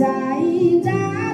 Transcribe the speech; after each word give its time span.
Mas 0.00 0.08
ainda 0.08 1.29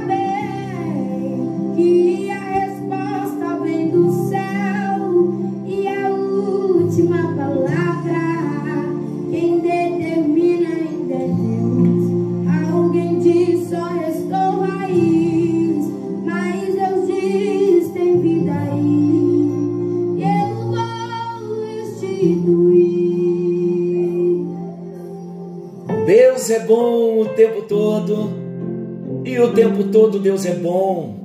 tempo 29.57 29.85
todo 29.85 30.19
Deus 30.19 30.45
é 30.45 30.53
bom. 30.53 31.17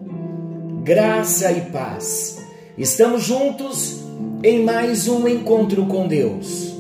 Graça 0.85 1.51
e 1.51 1.69
paz. 1.69 2.41
Estamos 2.77 3.23
juntos 3.23 4.05
em 4.41 4.63
mais 4.63 5.05
um 5.09 5.27
encontro 5.27 5.85
com 5.85 6.07
Deus. 6.07 6.73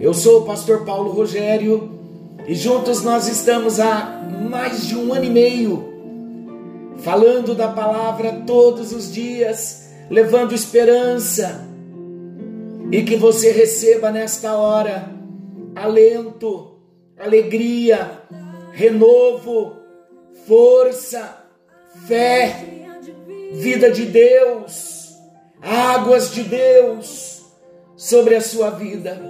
Eu 0.00 0.12
sou 0.12 0.40
o 0.40 0.44
pastor 0.44 0.84
Paulo 0.84 1.12
Rogério 1.12 1.96
e 2.44 2.56
juntos 2.56 3.04
nós 3.04 3.28
estamos 3.28 3.78
há 3.78 4.20
mais 4.50 4.88
de 4.88 4.96
um 4.96 5.14
ano 5.14 5.24
e 5.24 5.30
meio 5.30 5.94
falando 6.98 7.54
da 7.54 7.68
palavra 7.68 8.42
todos 8.44 8.90
os 8.90 9.12
dias, 9.12 9.88
levando 10.10 10.56
esperança 10.56 11.68
e 12.90 13.04
que 13.04 13.14
você 13.14 13.52
receba 13.52 14.10
nesta 14.10 14.56
hora 14.56 15.08
alento 15.72 16.72
alegria, 17.16 18.22
renovo, 18.72 19.75
força, 20.44 21.44
fé, 22.06 22.64
vida 23.52 23.90
de 23.90 24.04
Deus, 24.04 25.16
águas 25.62 26.32
de 26.32 26.42
Deus 26.42 27.42
sobre 27.96 28.34
a 28.34 28.40
sua 28.40 28.70
vida. 28.70 29.20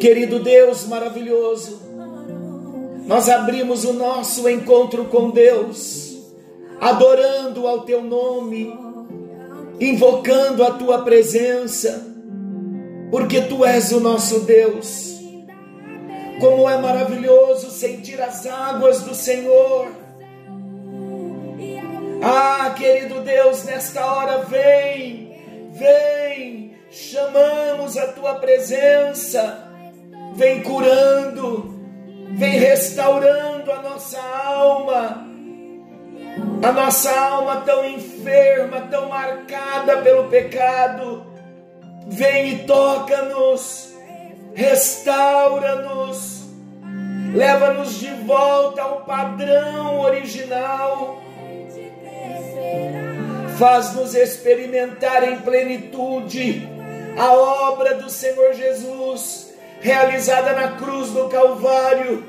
Querido 0.00 0.38
Deus 0.40 0.86
maravilhoso, 0.86 1.80
nós 3.06 3.28
abrimos 3.28 3.84
o 3.84 3.92
nosso 3.92 4.48
encontro 4.48 5.06
com 5.06 5.30
Deus, 5.30 6.16
adorando 6.80 7.66
ao 7.66 7.80
teu 7.80 8.02
nome, 8.02 8.72
invocando 9.80 10.62
a 10.62 10.72
tua 10.72 11.02
presença, 11.02 12.06
porque 13.10 13.42
tu 13.42 13.64
és 13.64 13.92
o 13.92 14.00
nosso 14.00 14.40
Deus 14.40 15.13
como 16.40 16.68
é 16.68 16.76
maravilhoso 16.78 17.70
sentir 17.70 18.20
as 18.20 18.46
águas 18.46 19.02
do 19.02 19.14
Senhor. 19.14 19.88
Ah, 22.22 22.74
querido 22.76 23.20
Deus, 23.20 23.64
nesta 23.64 24.04
hora 24.04 24.38
vem, 24.44 25.70
vem, 25.72 26.76
chamamos 26.90 27.96
a 27.98 28.08
tua 28.08 28.36
presença, 28.36 29.68
vem 30.34 30.62
curando, 30.62 31.78
vem 32.32 32.58
restaurando 32.58 33.70
a 33.70 33.82
nossa 33.82 34.20
alma, 34.20 35.26
a 36.62 36.72
nossa 36.72 37.10
alma 37.10 37.60
tão 37.60 37.84
enferma, 37.84 38.80
tão 38.90 39.08
marcada 39.08 39.98
pelo 39.98 40.24
pecado. 40.28 41.26
Vem 42.06 42.54
e 42.54 42.58
toca-nos 42.64 43.93
restaura-nos, 44.54 46.44
leva-nos 47.34 47.98
de 47.98 48.10
volta 48.24 48.82
ao 48.82 49.00
padrão 49.00 50.00
original, 50.00 51.20
faz-nos 53.58 54.14
experimentar 54.14 55.28
em 55.28 55.38
plenitude 55.38 56.68
a 57.18 57.32
obra 57.32 57.94
do 57.94 58.08
Senhor 58.08 58.54
Jesus, 58.54 59.52
realizada 59.80 60.52
na 60.52 60.76
cruz 60.76 61.10
do 61.10 61.28
Calvário. 61.28 62.24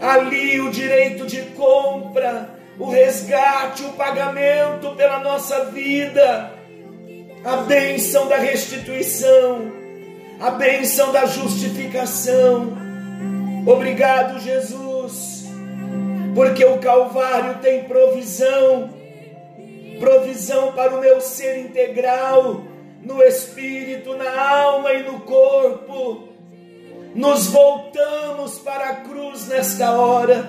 Ali 0.00 0.60
o 0.60 0.70
direito 0.70 1.26
de 1.26 1.42
compra, 1.56 2.50
o 2.78 2.88
resgate, 2.88 3.82
o 3.82 3.92
pagamento 3.94 4.94
pela 4.94 5.18
nossa 5.18 5.64
vida, 5.66 6.52
a 7.44 7.56
bênção 7.58 8.28
da 8.28 8.36
restituição 8.36 9.77
a 10.40 10.50
bênção 10.50 11.12
da 11.12 11.26
justificação. 11.26 12.76
Obrigado, 13.66 14.40
Jesus, 14.40 15.44
porque 16.34 16.64
o 16.64 16.78
Calvário 16.78 17.58
tem 17.60 17.84
provisão 17.84 18.98
provisão 19.98 20.72
para 20.72 20.96
o 20.96 21.00
meu 21.00 21.20
ser 21.20 21.58
integral, 21.58 22.62
no 23.02 23.22
espírito, 23.22 24.16
na 24.16 24.40
alma 24.40 24.92
e 24.92 25.02
no 25.02 25.20
corpo. 25.20 26.28
Nos 27.14 27.46
voltamos 27.48 28.58
para 28.58 28.90
a 28.90 28.96
cruz 28.96 29.48
nesta 29.48 29.92
hora. 29.92 30.44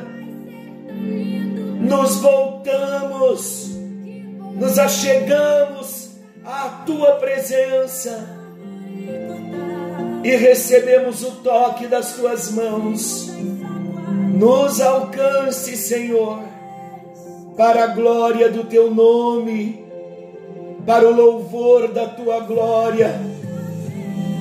Nos 1.82 2.18
voltamos, 2.18 3.70
nos 4.56 4.78
achegamos 4.78 6.10
à 6.46 6.84
tua 6.86 7.14
presença 7.14 8.39
e 10.24 10.36
recebemos 10.36 11.24
o 11.24 11.32
toque 11.44 11.88
das 11.88 12.14
tuas 12.14 12.52
mãos. 12.52 13.30
Nos 14.36 14.80
alcance, 14.82 15.76
Senhor, 15.76 16.40
para 17.56 17.86
a 17.86 17.88
glória 17.88 18.50
do 18.50 18.64
teu 18.64 18.94
nome, 18.94 19.84
para 20.86 21.08
o 21.08 21.14
louvor 21.14 21.90
da 21.90 22.08
tua 22.08 22.40
glória, 22.42 23.20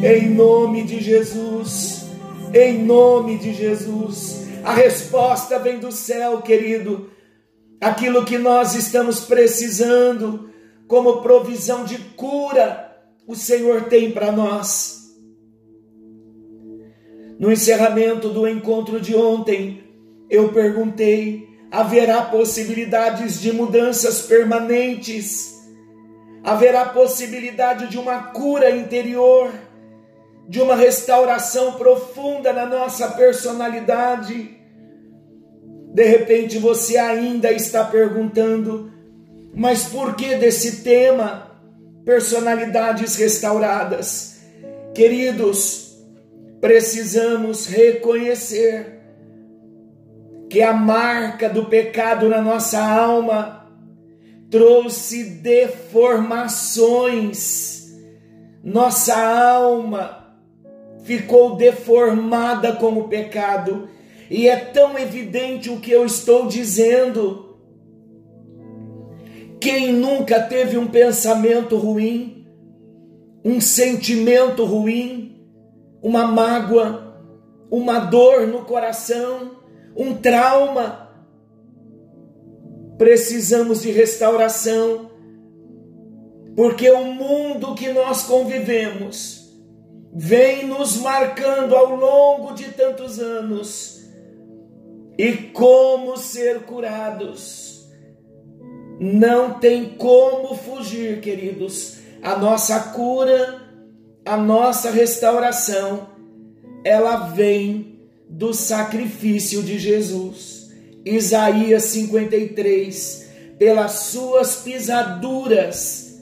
em 0.03 0.28
nome 0.28 0.84
de 0.84 1.00
Jesus, 1.00 2.06
em 2.55 2.78
nome 2.84 3.39
de 3.39 3.53
Jesus. 3.53 4.47
A 4.65 4.72
resposta 4.72 5.59
vem 5.59 5.78
do 5.78 5.91
céu, 5.91 6.43
querido. 6.43 7.10
Aquilo 7.81 8.25
que 8.25 8.39
nós 8.39 8.75
estamos 8.75 9.21
precisando, 9.21 10.50
como 10.87 11.22
provisão 11.22 11.84
de 11.84 11.99
cura, 11.99 12.97
o 13.27 13.37
Senhor 13.37 13.84
tem 13.84 14.10
para 14.10 14.33
nós. 14.33 14.97
No 17.38 17.53
encerramento 17.53 18.31
do 18.31 18.49
encontro 18.49 19.00
de 19.00 19.15
ontem, 19.15 19.84
eu 20.28 20.53
perguntei: 20.53 21.49
haverá 21.71 22.22
possibilidades 22.22 23.41
de 23.41 23.53
mudanças 23.53 24.22
permanentes? 24.22 25.56
Haverá 26.43 26.87
possibilidade 26.87 27.88
de 27.88 27.98
uma 27.98 28.25
cura 28.32 28.71
interior, 28.71 29.53
de 30.48 30.60
uma 30.60 30.75
restauração 30.75 31.72
profunda 31.72 32.53
na 32.53 32.66
nossa 32.66 33.09
personalidade? 33.10 34.56
De 35.94 36.04
repente 36.04 36.59
você 36.59 36.98
ainda 36.98 37.53
está 37.53 37.84
perguntando: 37.84 38.93
mas 39.54 39.84
por 39.84 40.16
que 40.16 40.34
desse 40.34 40.82
tema? 40.82 41.47
Personalidades 42.04 43.16
restauradas. 43.16 44.38
Queridos, 44.94 45.88
precisamos 46.60 47.66
reconhecer 47.66 48.98
que 50.48 50.62
a 50.62 50.72
marca 50.72 51.48
do 51.48 51.64
pecado 51.66 52.28
na 52.28 52.41
nossa 52.41 52.80
alma 52.80 53.58
trouxe 54.50 55.24
deformações. 55.24 57.92
Nossa 58.64 59.16
alma 59.16 60.36
ficou 61.04 61.56
deformada 61.56 62.72
com 62.72 62.98
o 62.98 63.08
pecado, 63.08 63.88
e 64.30 64.48
é 64.48 64.56
tão 64.56 64.98
evidente 64.98 65.71
o 65.71 65.80
que 65.80 65.91
eu 65.91 66.04
estou 66.04 66.47
dizendo. 66.47 67.56
Quem 69.59 69.91
nunca 69.92 70.41
teve 70.41 70.77
um 70.77 70.86
pensamento 70.86 71.77
ruim, 71.77 72.47
um 73.42 73.59
sentimento 73.60 74.65
ruim, 74.65 75.28
uma 76.03 76.27
mágoa, 76.27 77.16
uma 77.71 77.98
dor 77.98 78.47
no 78.47 78.65
coração, 78.65 79.59
um 79.97 80.15
trauma. 80.15 81.09
Precisamos 82.97 83.83
de 83.83 83.91
restauração, 83.91 85.10
porque 86.56 86.91
o 86.91 87.04
mundo 87.04 87.74
que 87.74 87.92
nós 87.92 88.24
convivemos 88.24 89.39
vem 90.12 90.66
nos 90.66 90.97
marcando 90.97 91.77
ao 91.77 91.95
longo 91.95 92.54
de 92.54 92.72
tantos 92.72 93.18
anos. 93.18 93.98
E 95.16 95.33
como 95.33 96.16
ser 96.16 96.62
curados? 96.62 97.89
Não 99.00 99.59
tem 99.59 99.91
como 99.91 100.54
fugir, 100.56 101.21
queridos. 101.21 101.98
A 102.22 102.36
nossa 102.36 102.92
cura 102.92 103.67
a 104.28 104.36
nossa 104.36 104.91
restauração, 104.91 106.07
ela 106.84 107.28
vem 107.28 107.98
do 108.28 108.53
sacrifício 108.53 109.63
de 109.63 109.78
Jesus. 109.78 110.69
Isaías 111.03 111.84
53, 111.84 113.27
pelas 113.59 113.92
suas 113.92 114.57
pisaduras 114.57 116.21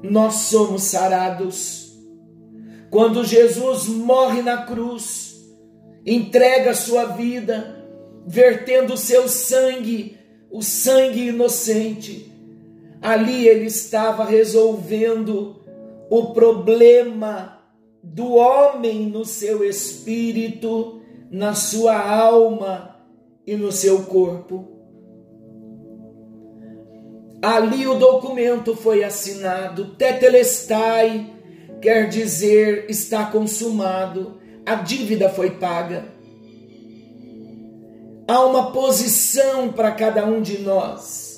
nós 0.00 0.34
somos 0.34 0.84
sarados. 0.84 1.98
Quando 2.88 3.24
Jesus 3.24 3.88
morre 3.88 4.40
na 4.40 4.58
cruz, 4.58 5.34
entrega 6.06 6.72
sua 6.72 7.06
vida, 7.06 7.84
vertendo 8.24 8.96
seu 8.96 9.28
sangue, 9.28 10.16
o 10.52 10.62
sangue 10.62 11.30
inocente, 11.30 12.32
ali 13.02 13.48
ele 13.48 13.64
estava 13.64 14.24
resolvendo 14.24 15.63
o 16.10 16.32
problema 16.32 17.58
do 18.02 18.34
homem 18.34 19.06
no 19.06 19.24
seu 19.24 19.64
espírito, 19.64 21.00
na 21.30 21.54
sua 21.54 21.98
alma 21.98 22.96
e 23.46 23.56
no 23.56 23.72
seu 23.72 24.04
corpo. 24.04 24.68
Ali 27.42 27.86
o 27.86 27.94
documento 27.94 28.74
foi 28.74 29.04
assinado, 29.04 29.96
tetelestai, 29.96 31.30
quer 31.80 32.08
dizer 32.08 32.86
está 32.88 33.26
consumado, 33.26 34.38
a 34.64 34.76
dívida 34.76 35.28
foi 35.28 35.50
paga. 35.50 36.06
Há 38.26 38.40
uma 38.46 38.72
posição 38.72 39.70
para 39.70 39.92
cada 39.92 40.24
um 40.24 40.40
de 40.40 40.62
nós, 40.62 41.33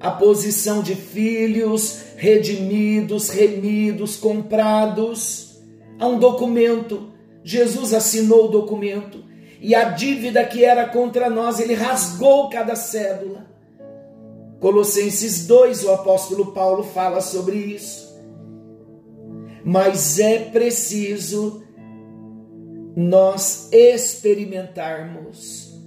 a 0.00 0.10
posição 0.10 0.82
de 0.82 0.94
filhos 0.94 2.02
redimidos, 2.16 3.28
remidos, 3.28 4.16
comprados. 4.16 5.60
Há 5.98 6.06
um 6.06 6.18
documento, 6.18 7.10
Jesus 7.42 7.92
assinou 7.92 8.46
o 8.46 8.48
documento 8.48 9.24
e 9.60 9.74
a 9.74 9.84
dívida 9.84 10.44
que 10.44 10.64
era 10.64 10.86
contra 10.86 11.28
nós, 11.28 11.58
ele 11.58 11.74
rasgou 11.74 12.48
cada 12.48 12.76
cédula. 12.76 13.46
Colossenses 14.60 15.46
2, 15.46 15.84
o 15.84 15.92
apóstolo 15.92 16.52
Paulo 16.52 16.84
fala 16.84 17.20
sobre 17.20 17.56
isso. 17.56 18.16
Mas 19.64 20.18
é 20.18 20.38
preciso 20.38 21.62
nós 22.96 23.68
experimentarmos. 23.72 25.78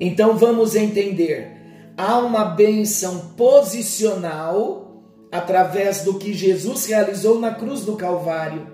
Então 0.00 0.36
vamos 0.36 0.76
entender. 0.76 1.61
Há 2.02 2.18
uma 2.18 2.44
benção 2.44 3.32
posicional 3.36 5.04
através 5.30 6.02
do 6.02 6.18
que 6.18 6.34
Jesus 6.34 6.86
realizou 6.86 7.38
na 7.38 7.54
cruz 7.54 7.82
do 7.82 7.94
Calvário. 7.94 8.66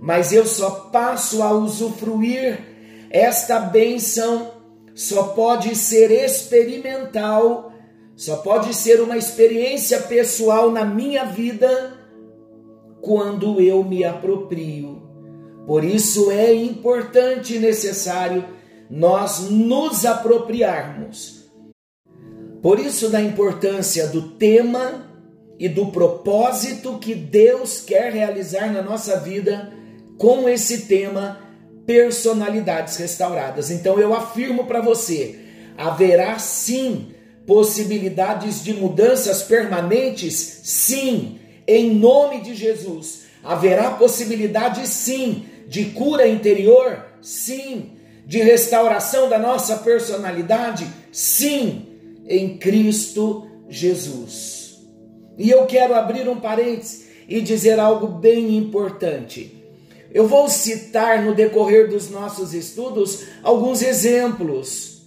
Mas 0.00 0.32
eu 0.32 0.44
só 0.44 0.70
passo 0.92 1.42
a 1.42 1.52
usufruir 1.52 2.58
esta 3.10 3.60
benção, 3.60 4.50
só 4.94 5.28
pode 5.28 5.76
ser 5.76 6.10
experimental 6.10 7.68
só 8.18 8.38
pode 8.38 8.74
ser 8.74 9.00
uma 9.00 9.16
experiência 9.16 10.00
pessoal 10.00 10.72
na 10.72 10.84
minha 10.84 11.24
vida 11.24 11.96
quando 13.00 13.60
eu 13.60 13.84
me 13.84 14.02
aproprio. 14.02 15.00
Por 15.64 15.84
isso 15.84 16.28
é 16.32 16.52
importante 16.52 17.54
e 17.54 17.58
necessário 17.60 18.44
nós 18.90 19.48
nos 19.48 20.04
apropriarmos. 20.04 21.37
Por 22.62 22.78
isso, 22.78 23.08
da 23.08 23.20
importância 23.20 24.06
do 24.08 24.22
tema 24.22 25.06
e 25.58 25.68
do 25.68 25.86
propósito 25.86 26.98
que 26.98 27.14
Deus 27.14 27.80
quer 27.80 28.12
realizar 28.12 28.72
na 28.72 28.82
nossa 28.82 29.18
vida 29.20 29.72
com 30.16 30.48
esse 30.48 30.86
tema 30.86 31.40
personalidades 31.86 32.96
restauradas. 32.96 33.70
Então 33.70 33.98
eu 33.98 34.14
afirmo 34.14 34.66
para 34.66 34.80
você, 34.80 35.38
haverá 35.76 36.38
sim 36.38 37.14
Possibilidades 37.48 38.62
de 38.62 38.74
mudanças 38.74 39.42
permanentes? 39.42 40.60
Sim, 40.64 41.38
em 41.66 41.94
nome 41.94 42.42
de 42.42 42.54
Jesus. 42.54 43.22
Haverá 43.42 43.92
possibilidade, 43.92 44.86
sim, 44.86 45.46
de 45.66 45.86
cura 45.86 46.28
interior? 46.28 47.06
Sim. 47.22 47.92
De 48.26 48.38
restauração 48.42 49.30
da 49.30 49.38
nossa 49.38 49.76
personalidade? 49.76 50.86
Sim, 51.10 51.87
em 52.28 52.58
Cristo 52.58 53.46
Jesus. 53.68 54.78
E 55.36 55.50
eu 55.50 55.66
quero 55.66 55.94
abrir 55.94 56.28
um 56.28 56.40
parênteses 56.40 57.06
e 57.28 57.40
dizer 57.40 57.78
algo 57.78 58.06
bem 58.06 58.56
importante. 58.56 59.54
Eu 60.12 60.26
vou 60.26 60.48
citar 60.48 61.22
no 61.22 61.34
decorrer 61.34 61.88
dos 61.88 62.10
nossos 62.10 62.54
estudos 62.54 63.24
alguns 63.42 63.82
exemplos 63.82 64.98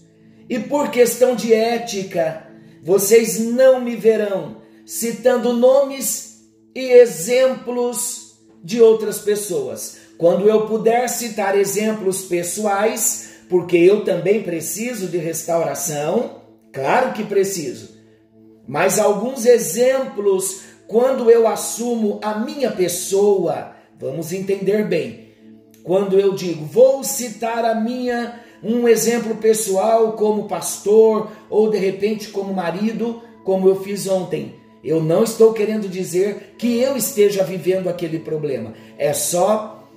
e 0.51 0.59
por 0.59 0.91
questão 0.91 1.33
de 1.33 1.53
ética, 1.53 2.45
vocês 2.83 3.39
não 3.39 3.79
me 3.79 3.95
verão 3.95 4.57
citando 4.85 5.53
nomes 5.53 6.41
e 6.75 6.91
exemplos 6.91 8.33
de 8.62 8.81
outras 8.81 9.19
pessoas. 9.19 10.00
Quando 10.18 10.50
eu 10.50 10.68
puder 10.68 11.07
citar 11.07 11.57
exemplos 11.57 12.23
pessoais, 12.23 13.29
porque 13.47 13.77
eu 13.77 14.03
também 14.03 14.44
preciso 14.44 15.07
de 15.07 15.18
restauração, 15.18 16.41
claro 16.71 17.13
que 17.13 17.23
preciso. 17.23 18.00
Mas 18.68 19.00
alguns 19.00 19.45
exemplos, 19.45 20.62
quando 20.88 21.29
eu 21.29 21.47
assumo 21.47 22.19
a 22.23 22.39
minha 22.39 22.71
pessoa, 22.71 23.73
vamos 24.00 24.31
entender 24.31 24.88
bem. 24.88 25.29
Quando 25.83 26.19
eu 26.19 26.33
digo, 26.33 26.65
vou 26.65 27.03
citar 27.03 27.65
a 27.65 27.75
minha 27.75 28.39
um 28.63 28.88
exemplo 28.88 29.35
pessoal 29.35 30.13
como 30.13 30.47
pastor 30.47 31.31
ou 31.50 31.69
de 31.69 31.77
repente 31.77 32.29
como 32.29 32.53
marido, 32.53 33.21
como 33.44 33.68
eu 33.68 33.81
fiz 33.81 34.07
ontem. 34.07 34.56
Eu 34.83 35.01
não 35.01 35.23
estou 35.23 35.53
querendo 35.53 35.88
dizer 35.88 36.56
que 36.57 36.79
eu 36.79 36.95
esteja 36.95 37.44
vivendo 37.44 37.88
aquele 37.88 38.19
problema. 38.19 38.73
É 38.97 39.13
só 39.13 39.88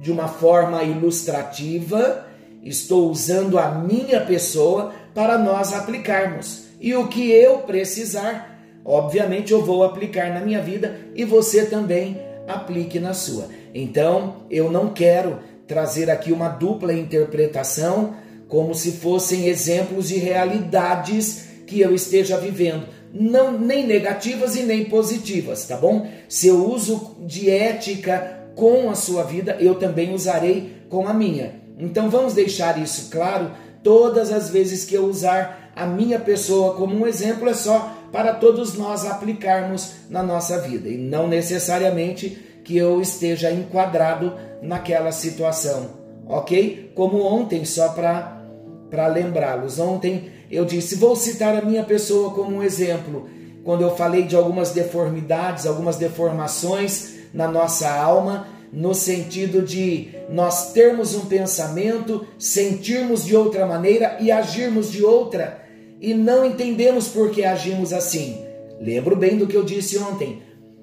de 0.00 0.10
uma 0.10 0.28
forma 0.28 0.82
ilustrativa, 0.82 2.26
estou 2.62 3.10
usando 3.10 3.58
a 3.58 3.70
minha 3.70 4.20
pessoa 4.20 4.92
para 5.14 5.38
nós 5.38 5.72
aplicarmos. 5.72 6.64
E 6.80 6.94
o 6.94 7.08
que 7.08 7.30
eu 7.30 7.58
precisar, 7.58 8.58
obviamente 8.84 9.52
eu 9.52 9.64
vou 9.64 9.84
aplicar 9.84 10.32
na 10.34 10.40
minha 10.40 10.60
vida 10.60 10.98
e 11.14 11.24
você 11.24 11.64
também 11.64 12.20
aplique 12.46 12.98
na 12.98 13.14
sua. 13.14 13.48
Então, 13.74 14.46
eu 14.50 14.70
não 14.70 14.90
quero 14.90 15.38
trazer 15.66 16.10
aqui 16.10 16.32
uma 16.32 16.48
dupla 16.48 16.92
interpretação, 16.92 18.14
como 18.48 18.74
se 18.74 18.92
fossem 18.92 19.46
exemplos 19.46 20.08
de 20.08 20.18
realidades 20.18 21.46
que 21.66 21.80
eu 21.80 21.94
esteja 21.94 22.36
vivendo, 22.36 22.86
não 23.12 23.58
nem 23.58 23.86
negativas 23.86 24.54
e 24.56 24.62
nem 24.62 24.84
positivas, 24.84 25.66
tá 25.66 25.76
bom? 25.76 26.06
Se 26.28 26.48
eu 26.48 26.68
uso 26.70 27.16
de 27.20 27.48
ética 27.48 28.40
com 28.54 28.90
a 28.90 28.94
sua 28.94 29.22
vida, 29.22 29.56
eu 29.58 29.76
também 29.76 30.12
usarei 30.12 30.76
com 30.88 31.08
a 31.08 31.14
minha. 31.14 31.62
Então 31.78 32.10
vamos 32.10 32.34
deixar 32.34 32.80
isso 32.80 33.10
claro. 33.10 33.50
Todas 33.84 34.32
as 34.32 34.50
vezes 34.50 34.84
que 34.84 34.94
eu 34.94 35.04
usar 35.04 35.70
a 35.76 35.86
minha 35.86 36.18
pessoa 36.18 36.74
como 36.74 36.96
um 36.96 37.06
exemplo, 37.06 37.48
é 37.48 37.54
só 37.54 37.94
para 38.10 38.34
todos 38.34 38.74
nós 38.74 39.04
aplicarmos 39.04 39.92
na 40.08 40.22
nossa 40.22 40.58
vida 40.60 40.88
e 40.88 40.96
não 40.96 41.28
necessariamente 41.28 42.60
que 42.64 42.76
eu 42.76 43.00
esteja 43.00 43.52
enquadrado 43.52 44.32
naquela 44.62 45.12
situação, 45.12 45.90
ok? 46.26 46.92
Como 46.94 47.22
ontem, 47.22 47.64
só 47.64 47.90
para 47.90 49.06
lembrá-los. 49.08 49.78
Ontem 49.78 50.30
eu 50.50 50.64
disse: 50.64 50.94
vou 50.94 51.14
citar 51.14 51.54
a 51.54 51.62
minha 51.62 51.84
pessoa 51.84 52.30
como 52.30 52.56
um 52.56 52.62
exemplo, 52.62 53.28
quando 53.64 53.82
eu 53.82 53.94
falei 53.94 54.22
de 54.22 54.34
algumas 54.34 54.70
deformidades, 54.70 55.66
algumas 55.66 55.96
deformações 55.96 57.14
na 57.34 57.48
nossa 57.48 57.90
alma, 57.90 58.46
no 58.74 58.92
sentido 58.92 59.62
de 59.62 60.08
nós 60.28 60.72
termos 60.72 61.14
um 61.14 61.26
pensamento, 61.26 62.26
sentirmos 62.36 63.24
de 63.24 63.36
outra 63.36 63.64
maneira 63.66 64.18
e 64.20 64.32
agirmos 64.32 64.90
de 64.90 65.04
outra, 65.04 65.62
e 66.00 66.12
não 66.12 66.44
entendemos 66.44 67.06
por 67.08 67.30
que 67.30 67.44
agimos 67.44 67.92
assim. 67.92 68.44
Lembro 68.80 69.14
bem 69.14 69.38
do 69.38 69.46
que 69.46 69.56
eu 69.56 69.64
disse 69.64 69.96
ontem. 69.96 70.42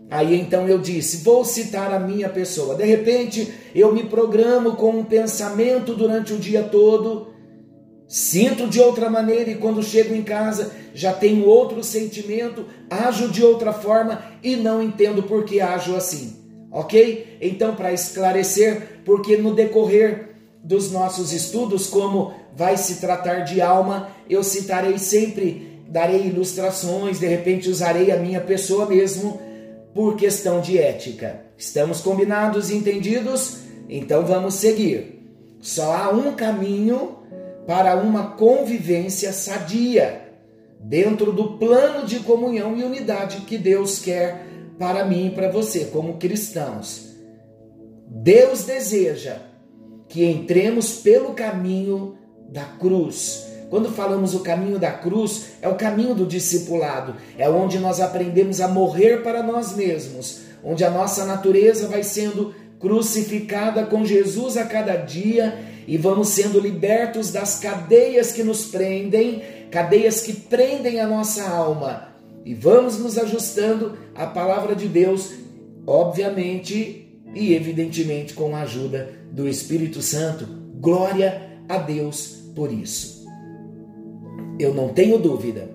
Aí 0.10 0.40
então 0.40 0.68
eu 0.68 0.78
disse: 0.80 1.18
vou 1.18 1.44
citar 1.44 1.94
a 1.94 2.00
minha 2.00 2.30
pessoa. 2.30 2.76
De 2.76 2.86
repente 2.86 3.52
eu 3.76 3.94
me 3.94 4.06
programo 4.06 4.76
com 4.76 4.92
um 4.92 5.04
pensamento 5.04 5.94
durante 5.94 6.34
o 6.34 6.38
dia 6.38 6.64
todo, 6.64 7.28
sinto 8.08 8.68
de 8.68 8.80
outra 8.80 9.10
maneira 9.10 9.52
e 9.52 9.56
quando 9.56 9.84
chego 9.84 10.16
em 10.16 10.24
casa 10.24 10.72
já 10.94 11.14
tenho 11.14 11.46
outro 11.46 11.84
sentimento, 11.84 12.66
ajo 12.90 13.28
de 13.28 13.44
outra 13.44 13.74
forma 13.74 14.24
e 14.42 14.56
não 14.56 14.82
entendo 14.82 15.24
por 15.24 15.44
que 15.44 15.60
ajo 15.60 15.96
assim. 15.96 16.41
Ok? 16.72 17.38
Então, 17.42 17.76
para 17.76 17.92
esclarecer, 17.92 19.02
porque 19.04 19.36
no 19.38 19.54
decorrer 19.54 20.30
dos 20.64 20.92
nossos 20.92 21.34
estudos, 21.34 21.88
como 21.88 22.34
vai 22.56 22.78
se 22.78 22.96
tratar 22.96 23.42
de 23.42 23.62
alma, 23.62 24.10
eu 24.30 24.44
citarei 24.44 24.98
sempre, 24.98 25.82
darei 25.88 26.28
ilustrações, 26.28 27.20
de 27.20 27.28
repente 27.28 27.70
usarei 27.70 28.12
a 28.12 28.18
minha 28.18 28.40
pessoa 28.40 28.86
mesmo 28.86 29.40
por 29.94 30.16
questão 30.16 30.62
de 30.62 30.78
ética. 30.78 31.42
Estamos 31.58 32.00
combinados 32.00 32.70
e 32.70 32.76
entendidos? 32.76 33.58
Então 33.90 34.26
vamos 34.26 34.54
seguir. 34.56 35.22
Só 35.60 35.94
há 35.94 36.10
um 36.10 36.34
caminho 36.34 37.18
para 37.68 37.96
uma 37.96 38.32
convivência 38.32 39.32
sadia, 39.34 40.22
dentro 40.80 41.32
do 41.32 41.58
plano 41.58 42.08
de 42.08 42.20
comunhão 42.20 42.76
e 42.78 42.84
unidade 42.84 43.42
que 43.42 43.58
Deus 43.58 44.00
quer 44.00 44.48
para 44.82 45.06
mim 45.06 45.28
e 45.28 45.30
para 45.30 45.48
você, 45.48 45.86
como 45.94 46.18
cristãos. 46.18 47.12
Deus 48.08 48.64
deseja 48.64 49.36
que 50.10 50.26
entremos 50.26 50.94
pelo 50.94 51.36
caminho 51.36 52.18
da 52.50 52.64
cruz. 52.64 53.46
Quando 53.70 53.92
falamos 53.92 54.34
o 54.34 54.40
caminho 54.40 54.80
da 54.80 54.92
cruz, 54.92 55.52
é 55.62 55.70
o 55.70 55.76
caminho 55.76 56.16
do 56.16 56.26
discipulado, 56.26 57.16
é 57.38 57.48
onde 57.48 57.78
nós 57.78 58.02
aprendemos 58.02 58.60
a 58.60 58.68
morrer 58.68 59.22
para 59.22 59.44
nós 59.44 59.76
mesmos, 59.76 60.42
onde 60.64 60.84
a 60.84 60.90
nossa 60.90 61.26
natureza 61.26 61.88
vai 61.88 62.02
sendo 62.02 62.52
crucificada 62.80 63.86
com 63.86 64.04
Jesus 64.04 64.58
a 64.58 64.66
cada 64.66 64.96
dia 64.96 65.60
e 65.88 65.96
vamos 65.96 66.30
sendo 66.30 66.60
libertos 66.60 67.32
das 67.32 67.60
cadeias 67.60 68.32
que 68.32 68.42
nos 68.42 68.66
prendem, 68.66 69.44
cadeias 69.70 70.22
que 70.22 70.34
prendem 70.34 71.00
a 71.00 71.06
nossa 71.06 71.48
alma. 71.48 72.11
E 72.44 72.54
vamos 72.54 72.98
nos 72.98 73.18
ajustando 73.18 73.98
à 74.16 74.26
palavra 74.26 74.76
de 74.76 74.88
Deus, 74.88 75.32
obviamente 75.86 77.08
e 77.34 77.54
evidentemente 77.54 78.34
com 78.34 78.56
a 78.56 78.62
ajuda 78.62 79.14
do 79.32 79.48
Espírito 79.48 80.02
Santo. 80.02 80.46
Glória 80.80 81.60
a 81.70 81.78
Deus 81.78 82.40
por 82.56 82.72
isso. 82.72 83.26
Eu 84.60 84.74
não 84.74 84.90
tenho 84.90 85.18
dúvida 85.18 85.70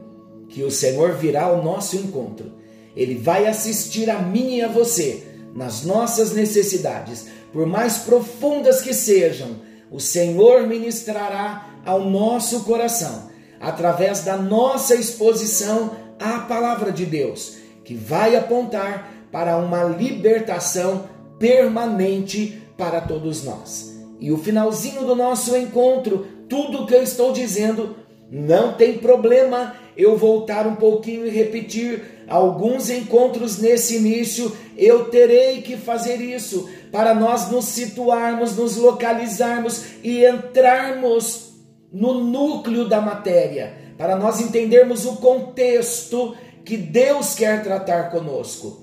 que 0.48 0.62
o 0.62 0.70
Senhor 0.70 1.14
virá 1.14 1.44
ao 1.44 1.62
nosso 1.62 1.96
encontro. 1.96 2.52
Ele 2.94 3.14
vai 3.14 3.46
assistir 3.46 4.10
a 4.10 4.20
mim 4.20 4.56
e 4.56 4.62
a 4.62 4.68
você 4.68 5.24
nas 5.54 5.84
nossas 5.84 6.32
necessidades, 6.32 7.26
por 7.52 7.66
mais 7.66 7.98
profundas 7.98 8.80
que 8.80 8.92
sejam. 8.92 9.56
O 9.90 10.00
Senhor 10.00 10.66
ministrará 10.66 11.80
ao 11.84 12.04
nosso 12.04 12.64
coração 12.64 13.30
através 13.60 14.20
da 14.20 14.36
nossa 14.36 14.94
exposição 14.94 15.92
à 16.18 16.40
palavra 16.40 16.90
de 16.92 17.04
Deus, 17.04 17.56
que 17.84 17.94
vai 17.94 18.36
apontar 18.36 19.12
para 19.30 19.56
uma 19.56 19.84
libertação 19.84 21.04
permanente 21.38 22.62
para 22.76 23.00
todos 23.00 23.44
nós. 23.44 23.94
E 24.18 24.32
o 24.32 24.38
finalzinho 24.38 25.04
do 25.04 25.14
nosso 25.14 25.56
encontro, 25.56 26.26
tudo 26.48 26.86
que 26.86 26.94
eu 26.94 27.02
estou 27.02 27.32
dizendo, 27.32 27.96
não 28.30 28.72
tem 28.72 28.98
problema 28.98 29.74
eu 29.96 30.16
voltar 30.16 30.66
um 30.66 30.74
pouquinho 30.74 31.26
e 31.26 31.30
repetir 31.30 32.24
alguns 32.28 32.90
encontros 32.90 33.58
nesse 33.58 33.96
início, 33.96 34.54
eu 34.76 35.04
terei 35.06 35.62
que 35.62 35.76
fazer 35.76 36.20
isso 36.20 36.68
para 36.90 37.14
nós 37.14 37.50
nos 37.50 37.66
situarmos, 37.66 38.56
nos 38.56 38.76
localizarmos 38.76 39.84
e 40.02 40.24
entrarmos 40.24 41.54
no 41.92 42.14
núcleo 42.14 42.88
da 42.88 43.00
matéria, 43.00 43.85
para 43.96 44.16
nós 44.16 44.40
entendermos 44.40 45.04
o 45.06 45.16
contexto 45.16 46.36
que 46.64 46.76
Deus 46.76 47.34
quer 47.34 47.62
tratar 47.62 48.10
conosco. 48.10 48.82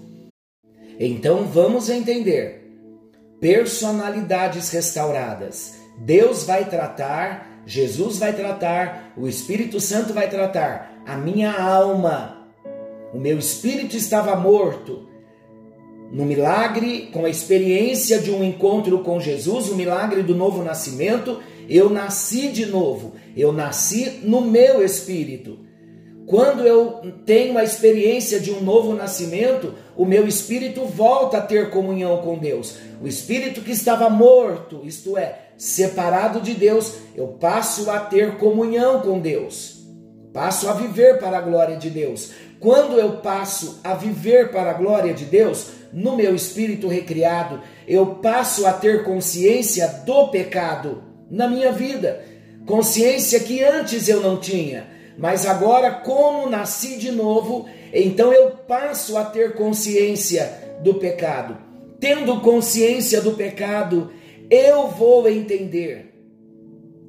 Então 1.00 1.46
vamos 1.46 1.90
entender 1.90 2.64
personalidades 3.40 4.70
restauradas. 4.70 5.76
Deus 5.98 6.44
vai 6.44 6.66
tratar, 6.66 7.62
Jesus 7.66 8.18
vai 8.18 8.34
tratar, 8.34 9.14
o 9.18 9.28
Espírito 9.28 9.80
Santo 9.80 10.14
vai 10.14 10.30
tratar 10.30 10.94
a 11.06 11.18
minha 11.18 11.52
alma. 11.52 12.48
O 13.14 13.20
meu 13.20 13.38
espírito 13.38 13.96
estava 13.96 14.36
morto. 14.36 15.08
No 16.12 16.26
milagre, 16.26 17.10
com 17.12 17.26
a 17.26 17.30
experiência 17.30 18.20
de 18.20 18.32
um 18.32 18.44
encontro 18.44 19.00
com 19.00 19.20
Jesus, 19.20 19.70
o 19.70 19.76
milagre 19.76 20.24
do 20.24 20.36
novo 20.36 20.64
nascimento, 20.64 21.40
eu 21.70 21.90
nasci 21.90 22.50
de 22.50 22.66
novo. 22.66 23.14
Eu 23.36 23.52
nasci 23.52 24.22
no 24.24 24.42
meu 24.42 24.84
espírito. 24.84 25.60
Quando 26.26 26.66
eu 26.66 27.14
tenho 27.26 27.58
a 27.58 27.64
experiência 27.64 28.40
de 28.40 28.52
um 28.52 28.62
novo 28.62 28.94
nascimento, 28.94 29.74
o 29.96 30.06
meu 30.06 30.26
espírito 30.26 30.86
volta 30.86 31.38
a 31.38 31.42
ter 31.42 31.70
comunhão 31.70 32.22
com 32.22 32.38
Deus. 32.38 32.78
O 33.02 33.08
espírito 33.08 33.62
que 33.62 33.72
estava 33.72 34.10
morto, 34.10 34.82
isto 34.86 35.18
é, 35.18 35.50
separado 35.58 36.40
de 36.40 36.54
Deus, 36.54 36.94
eu 37.16 37.28
passo 37.28 37.90
a 37.92 38.00
ter 38.00 38.38
comunhão 38.38 39.02
com 39.02 39.20
Deus. 39.20 39.84
Passo 40.32 40.70
a 40.70 40.74
viver 40.74 41.20
para 41.20 41.38
a 41.38 41.42
glória 41.42 41.76
de 41.76 41.90
Deus. 41.90 42.32
Quando 42.60 42.98
eu 42.98 43.18
passo 43.18 43.82
a 43.84 43.94
viver 43.94 44.50
para 44.50 44.72
a 44.72 44.76
glória 44.76 45.14
de 45.14 45.26
Deus, 45.26 45.68
no 45.92 46.16
meu 46.16 46.34
espírito 46.34 46.88
recriado, 46.88 47.60
eu 47.86 48.16
passo 48.16 48.66
a 48.66 48.72
ter 48.72 49.04
consciência 49.04 49.88
do 50.06 50.30
pecado 50.30 51.13
na 51.34 51.50
minha 51.50 51.72
vida. 51.72 52.24
Consciência 52.66 53.42
que 53.42 53.62
antes 53.62 54.08
eu 54.08 54.22
não 54.22 54.38
tinha 54.38 54.94
mas 55.18 55.46
agora, 55.46 55.92
como 55.92 56.50
nasci 56.50 56.98
de 56.98 57.12
novo, 57.12 57.68
então 57.94 58.34
eu 58.34 58.52
passo 58.52 59.18
a 59.18 59.26
ter 59.26 59.56
consciência 59.56 60.78
do 60.82 60.96
pecado. 60.96 61.58
Tendo 62.00 62.42
consciência 62.42 63.22
do 63.22 63.34
pecado, 63.34 64.12
eu 64.50 64.88
vou 64.88 65.30
entender 65.30 66.14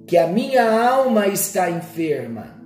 que 0.06 0.18
a 0.18 0.26
minha 0.26 0.70
alma 0.70 1.26
está 1.26 1.70
enferma. 1.70 2.62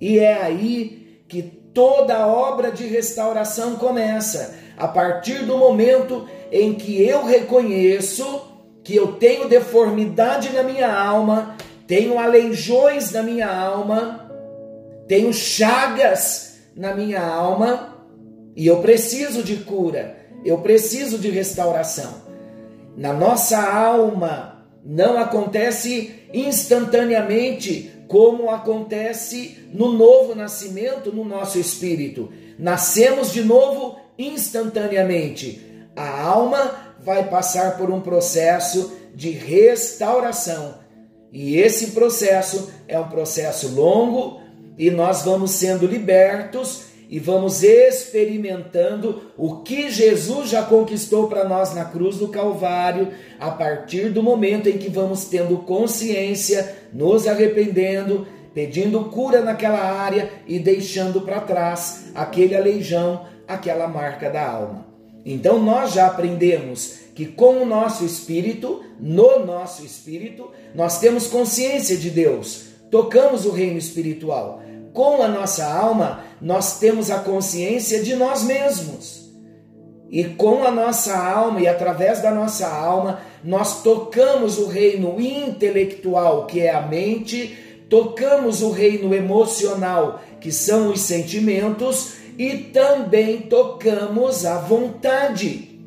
E 0.00 0.18
é 0.18 0.40
aí 0.40 1.22
que 1.28 1.42
toda 1.42 2.16
a 2.16 2.26
obra 2.26 2.70
de 2.70 2.86
restauração 2.86 3.76
começa, 3.76 4.56
a 4.76 4.86
partir 4.86 5.44
do 5.44 5.58
momento 5.58 6.26
em 6.52 6.74
que 6.74 7.02
eu 7.02 7.24
reconheço 7.24 8.42
que 8.88 8.96
eu 8.96 9.12
tenho 9.12 9.50
deformidade 9.50 10.48
na 10.48 10.62
minha 10.62 10.90
alma, 10.90 11.58
tenho 11.86 12.18
aleijões 12.18 13.12
na 13.12 13.22
minha 13.22 13.46
alma, 13.46 14.32
tenho 15.06 15.30
chagas 15.30 16.54
na 16.74 16.94
minha 16.94 17.20
alma 17.20 17.98
e 18.56 18.66
eu 18.66 18.80
preciso 18.80 19.42
de 19.42 19.56
cura, 19.56 20.16
eu 20.42 20.56
preciso 20.60 21.18
de 21.18 21.28
restauração. 21.28 22.22
Na 22.96 23.12
nossa 23.12 23.58
alma 23.58 24.64
não 24.82 25.18
acontece 25.18 26.24
instantaneamente 26.32 27.92
como 28.08 28.48
acontece 28.48 29.68
no 29.70 29.92
novo 29.92 30.34
nascimento 30.34 31.12
no 31.12 31.26
nosso 31.26 31.58
espírito. 31.58 32.32
Nascemos 32.58 33.34
de 33.34 33.44
novo 33.44 33.98
instantaneamente. 34.18 35.62
A 35.94 36.22
alma 36.22 36.87
vai 37.08 37.24
passar 37.24 37.78
por 37.78 37.90
um 37.90 38.02
processo 38.02 38.92
de 39.14 39.30
restauração. 39.30 40.74
E 41.32 41.56
esse 41.56 41.92
processo 41.92 42.70
é 42.86 43.00
um 43.00 43.08
processo 43.08 43.74
longo, 43.74 44.40
e 44.76 44.90
nós 44.90 45.22
vamos 45.22 45.52
sendo 45.52 45.86
libertos 45.86 46.82
e 47.08 47.18
vamos 47.18 47.62
experimentando 47.62 49.32
o 49.38 49.62
que 49.62 49.90
Jesus 49.90 50.50
já 50.50 50.62
conquistou 50.62 51.26
para 51.26 51.48
nós 51.48 51.74
na 51.74 51.86
cruz 51.86 52.16
do 52.16 52.28
Calvário, 52.28 53.08
a 53.40 53.50
partir 53.50 54.10
do 54.10 54.22
momento 54.22 54.68
em 54.68 54.76
que 54.76 54.90
vamos 54.90 55.24
tendo 55.24 55.56
consciência, 55.58 56.76
nos 56.92 57.26
arrependendo, 57.26 58.26
pedindo 58.52 59.06
cura 59.06 59.40
naquela 59.40 59.80
área 59.80 60.30
e 60.46 60.58
deixando 60.58 61.22
para 61.22 61.40
trás 61.40 62.10
aquele 62.14 62.54
aleijão, 62.54 63.24
aquela 63.48 63.88
marca 63.88 64.28
da 64.28 64.46
alma. 64.46 64.87
Então 65.30 65.62
nós 65.62 65.92
já 65.92 66.06
aprendemos 66.06 67.00
que 67.14 67.26
com 67.26 67.62
o 67.62 67.66
nosso 67.66 68.04
espírito, 68.04 68.82
no 68.98 69.44
nosso 69.44 69.84
espírito, 69.84 70.50
nós 70.74 70.98
temos 70.98 71.26
consciência 71.26 71.98
de 71.98 72.08
Deus, 72.08 72.62
tocamos 72.90 73.44
o 73.44 73.50
reino 73.50 73.76
espiritual 73.76 74.62
com 74.92 75.22
a 75.22 75.28
nossa 75.28 75.64
alma, 75.64 76.24
nós 76.40 76.80
temos 76.80 77.10
a 77.10 77.18
consciência 77.18 78.02
de 78.02 78.16
nós 78.16 78.42
mesmos. 78.42 79.30
E 80.10 80.24
com 80.24 80.64
a 80.64 80.70
nossa 80.70 81.16
alma 81.16 81.60
e 81.60 81.68
através 81.68 82.22
da 82.22 82.30
nossa 82.30 82.66
alma, 82.66 83.20
nós 83.44 83.82
tocamos 83.82 84.58
o 84.58 84.66
reino 84.66 85.20
intelectual, 85.20 86.46
que 86.46 86.60
é 86.60 86.74
a 86.74 86.80
mente, 86.80 87.84
tocamos 87.88 88.62
o 88.62 88.70
reino 88.70 89.14
emocional, 89.14 90.20
que 90.40 90.50
são 90.50 90.90
os 90.90 91.02
sentimentos, 91.02 92.14
e 92.38 92.56
também 92.56 93.42
tocamos 93.42 94.46
a 94.46 94.58
vontade. 94.58 95.84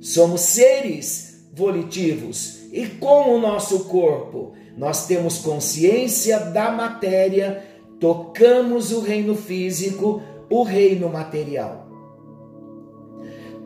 Somos 0.00 0.40
seres 0.40 1.46
volitivos 1.52 2.60
e 2.72 2.86
com 2.86 3.34
o 3.34 3.38
nosso 3.40 3.84
corpo 3.84 4.54
nós 4.76 5.06
temos 5.06 5.38
consciência 5.38 6.40
da 6.40 6.70
matéria 6.70 7.70
tocamos 8.00 8.92
o 8.92 9.00
reino 9.00 9.36
físico, 9.36 10.22
o 10.48 10.62
reino 10.62 11.08
material. 11.10 11.86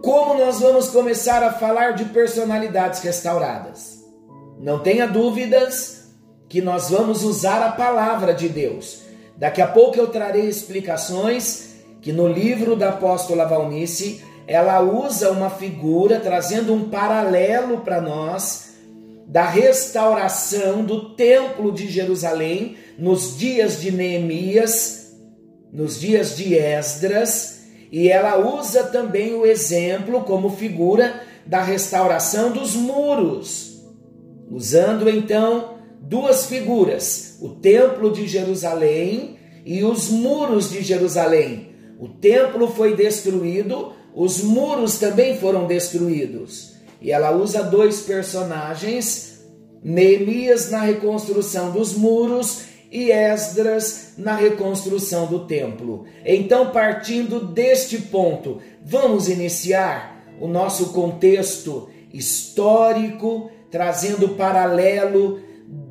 Como 0.03 0.35
nós 0.35 0.61
vamos 0.61 0.89
começar 0.89 1.43
a 1.43 1.53
falar 1.53 1.93
de 1.93 2.07
personalidades 2.07 3.01
restauradas? 3.01 4.05
Não 4.59 4.81
tenha 4.81 5.07
dúvidas 5.07 6.11
que 6.49 6.61
nós 6.61 6.91
vamos 6.91 7.23
usar 7.23 7.63
a 7.63 7.73
palavra 7.73 8.35
de 8.35 8.49
Deus. 8.49 9.03
Daqui 9.37 9.63
a 9.63 9.67
pouco 9.67 9.97
eu 9.97 10.09
trarei 10.09 10.47
explicações 10.47 11.64
que 12.05 12.13
no 12.13 12.29
livro 12.29 12.77
da 12.77 12.91
apóstola 12.91 13.47
Valnice 13.47 14.23
ela 14.47 14.83
usa 14.83 15.31
uma 15.31 15.49
figura 15.49 16.21
trazendo 16.21 16.75
um 16.75 16.91
paralelo 16.91 17.79
para 17.79 17.99
nós 17.99 18.75
da 19.27 19.49
restauração 19.49 20.85
do 20.85 21.15
Templo 21.15 21.73
de 21.73 21.89
Jerusalém 21.89 22.77
nos 22.99 23.39
dias 23.39 23.81
de 23.81 23.91
Neemias, 23.91 25.15
nos 25.73 25.99
dias 25.99 26.37
de 26.37 26.55
Esdras, 26.55 27.63
e 27.91 28.11
ela 28.11 28.37
usa 28.37 28.85
também 28.85 29.33
o 29.33 29.47
exemplo 29.47 30.25
como 30.25 30.51
figura 30.51 31.23
da 31.47 31.63
restauração 31.63 32.53
dos 32.53 32.75
muros, 32.75 33.83
usando 34.51 35.09
então 35.09 35.79
duas 36.03 36.45
figuras: 36.45 37.39
o 37.41 37.49
Templo 37.49 38.13
de 38.13 38.29
Jerusalém 38.29 39.39
e 39.65 39.83
os 39.85 40.11
muros 40.11 40.71
de 40.71 40.83
Jerusalém. 40.83 41.73
O 42.05 42.09
templo 42.09 42.69
foi 42.69 42.95
destruído, 42.95 43.95
os 44.15 44.43
muros 44.43 44.99
também 44.99 45.39
foram 45.39 45.67
destruídos. 45.67 46.75
E 47.01 47.11
ela 47.11 47.35
usa 47.35 47.63
dois 47.63 48.03
personagens, 48.03 49.43
Neemias 49.83 50.71
na 50.71 50.83
reconstrução 50.83 51.71
dos 51.71 51.95
muros 51.95 52.65
e 52.93 53.11
Esdras 53.11 54.13
na 54.19 54.37
reconstrução 54.37 55.25
do 55.25 55.47
templo. 55.47 56.05
Então, 56.27 56.73
partindo 56.73 57.41
deste 57.41 57.97
ponto, 57.97 58.61
vamos 58.85 59.27
iniciar 59.27 60.27
o 60.39 60.47
nosso 60.47 60.93
contexto 60.93 61.89
histórico, 62.13 63.51
trazendo 63.71 64.29
paralelo 64.31 65.41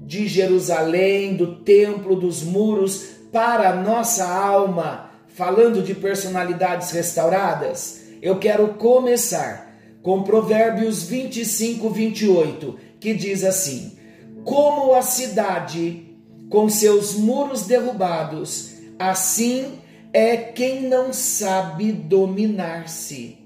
de 0.05 0.27
Jerusalém, 0.27 1.35
do 1.35 1.55
templo, 1.63 2.15
dos 2.15 2.43
muros 2.43 3.13
para 3.31 3.71
a 3.71 3.75
nossa 3.75 4.23
alma, 4.25 5.12
falando 5.33 5.81
de 5.81 5.93
personalidades 5.93 6.91
restauradas. 6.91 8.03
Eu 8.21 8.39
quero 8.39 8.75
começar 8.75 9.73
com 10.01 10.23
Provérbios 10.23 11.03
25, 11.03 11.89
28, 11.89 12.79
que 12.99 13.13
diz 13.13 13.43
assim: 13.43 13.97
Como 14.43 14.93
a 14.93 15.01
cidade 15.01 16.17
com 16.49 16.69
seus 16.69 17.15
muros 17.15 17.65
derrubados, 17.65 18.73
assim 18.97 19.79
é 20.13 20.37
quem 20.37 20.83
não 20.87 21.11
sabe 21.11 21.91
dominar-se. 21.91 23.39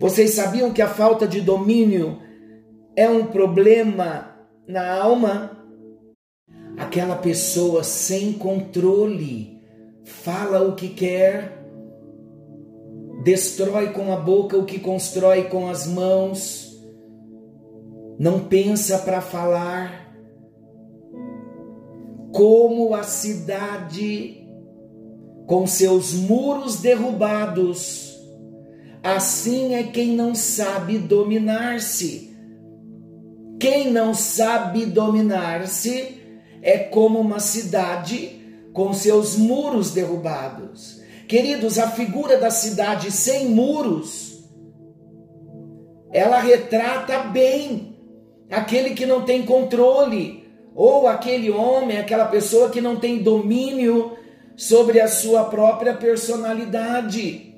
Vocês 0.00 0.32
sabiam 0.32 0.72
que 0.72 0.82
a 0.82 0.88
falta 0.88 1.26
de 1.26 1.40
domínio 1.40 2.18
é 2.96 3.08
um 3.08 3.26
problema 3.26 4.34
na 4.66 4.90
alma? 4.90 5.50
Aquela 6.76 7.14
pessoa 7.16 7.84
sem 7.84 8.32
controle 8.32 9.53
fala 10.04 10.62
o 10.66 10.74
que 10.74 10.90
quer, 10.90 11.64
destrói 13.24 13.92
com 13.92 14.12
a 14.12 14.16
boca 14.16 14.56
o 14.56 14.64
que 14.64 14.78
constrói 14.78 15.44
com 15.44 15.68
as 15.68 15.86
mãos, 15.86 16.78
não 18.18 18.40
pensa 18.40 18.98
para 18.98 19.20
falar 19.20 20.14
como 22.32 22.94
a 22.94 23.02
cidade 23.02 24.44
com 25.46 25.66
seus 25.66 26.12
muros 26.12 26.80
derrubados. 26.80 28.12
Assim 29.02 29.74
é 29.74 29.82
quem 29.84 30.14
não 30.14 30.34
sabe 30.34 30.98
dominar-se. 30.98 32.34
Quem 33.60 33.90
não 33.90 34.14
sabe 34.14 34.86
dominar-se 34.86 36.20
é 36.62 36.78
como 36.78 37.20
uma 37.20 37.40
cidade 37.40 38.33
com 38.74 38.92
seus 38.92 39.36
muros 39.36 39.92
derrubados. 39.92 41.00
Queridos, 41.28 41.78
a 41.78 41.88
figura 41.88 42.36
da 42.36 42.50
cidade 42.50 43.10
sem 43.10 43.48
muros, 43.48 44.44
ela 46.12 46.40
retrata 46.40 47.20
bem 47.20 47.96
aquele 48.50 48.90
que 48.90 49.06
não 49.06 49.24
tem 49.24 49.46
controle, 49.46 50.44
ou 50.74 51.06
aquele 51.06 51.50
homem, 51.50 51.98
aquela 51.98 52.26
pessoa 52.26 52.68
que 52.68 52.80
não 52.80 52.96
tem 52.96 53.22
domínio 53.22 54.18
sobre 54.56 55.00
a 55.00 55.06
sua 55.06 55.44
própria 55.44 55.94
personalidade. 55.94 57.54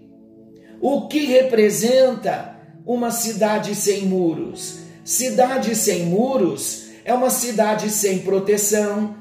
O 0.81 1.09
que 1.09 1.25
representa 1.25 2.59
uma 2.85 3.11
cidade 3.11 3.75
sem 3.75 4.03
muros? 4.03 4.81
Cidade 5.03 5.75
sem 5.75 6.05
muros 6.05 6.89
é 7.05 7.15
uma 7.15 7.31
cidade 7.31 7.89
sem 7.89 8.19
proteção, 8.19 9.17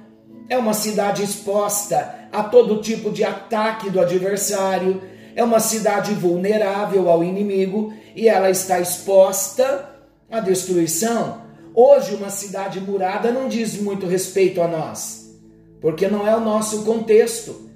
é 0.47 0.57
uma 0.57 0.73
cidade 0.73 1.23
exposta 1.23 2.27
a 2.31 2.43
todo 2.43 2.81
tipo 2.81 3.11
de 3.11 3.23
ataque 3.23 3.89
do 3.89 3.99
adversário, 3.99 5.01
é 5.35 5.43
uma 5.43 5.59
cidade 5.59 6.13
vulnerável 6.13 7.09
ao 7.09 7.23
inimigo 7.23 7.93
e 8.15 8.27
ela 8.27 8.49
está 8.49 8.79
exposta 8.79 9.89
à 10.29 10.39
destruição. 10.39 11.41
Hoje, 11.73 12.15
uma 12.15 12.29
cidade 12.29 12.79
murada 12.79 13.31
não 13.31 13.49
diz 13.49 13.75
muito 13.75 14.05
respeito 14.05 14.61
a 14.61 14.67
nós, 14.67 15.35
porque 15.81 16.07
não 16.07 16.25
é 16.25 16.35
o 16.35 16.39
nosso 16.39 16.83
contexto. 16.83 17.69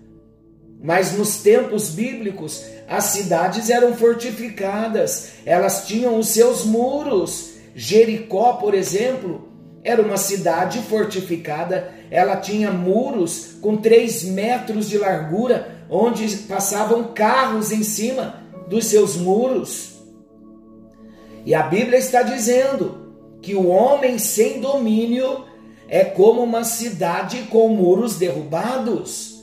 Mas 0.82 1.12
nos 1.12 1.42
tempos 1.42 1.90
bíblicos, 1.90 2.64
as 2.88 3.06
cidades 3.06 3.70
eram 3.70 3.94
fortificadas, 3.94 5.32
elas 5.46 5.86
tinham 5.86 6.18
os 6.18 6.30
seus 6.30 6.64
muros. 6.64 7.50
Jericó, 7.76 8.54
por 8.54 8.74
exemplo, 8.74 9.49
era 9.84 10.02
uma 10.02 10.18
cidade 10.18 10.80
fortificada, 10.80 11.94
ela 12.12 12.38
tinha 12.38 12.72
muros 12.72 13.58
com 13.62 13.78
três 13.78 14.24
metros 14.24 14.90
de 14.90 14.98
largura, 14.98 15.86
onde 15.90 16.28
passavam 16.40 17.14
carros 17.14 17.72
em 17.72 17.84
cima 17.84 18.44
dos 18.68 18.86
seus 18.86 19.16
muros. 19.16 20.00
E 21.46 21.56
a 21.56 21.64
Bíblia 21.64 21.98
está 21.98 22.22
dizendo 22.22 23.14
que 23.42 23.56
o 23.56 23.68
homem 23.68 24.20
sem 24.20 24.60
domínio 24.60 25.46
é 25.88 26.04
como 26.04 26.44
uma 26.44 26.64
cidade 26.64 27.44
com 27.50 27.70
muros 27.70 28.18
derrubados. 28.18 29.40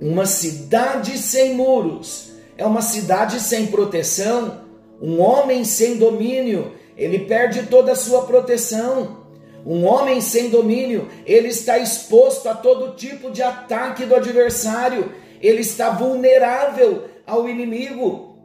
Uma 0.00 0.26
cidade 0.26 1.16
sem 1.16 1.54
muros 1.54 2.32
é 2.56 2.66
uma 2.66 2.82
cidade 2.82 3.38
sem 3.38 3.66
proteção. 3.66 4.62
Um 5.00 5.20
homem 5.20 5.64
sem 5.64 5.96
domínio, 5.96 6.72
ele 7.02 7.20
perde 7.20 7.64
toda 7.64 7.92
a 7.92 7.96
sua 7.96 8.22
proteção. 8.22 9.22
Um 9.64 9.84
homem 9.84 10.20
sem 10.20 10.50
domínio, 10.50 11.08
ele 11.24 11.48
está 11.48 11.78
exposto 11.78 12.48
a 12.48 12.54
todo 12.54 12.96
tipo 12.96 13.30
de 13.30 13.42
ataque 13.42 14.04
do 14.04 14.14
adversário, 14.14 15.12
ele 15.40 15.60
está 15.60 15.90
vulnerável 15.90 17.04
ao 17.26 17.48
inimigo, 17.48 18.36